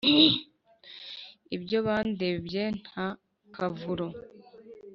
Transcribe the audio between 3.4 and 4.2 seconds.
kavuro,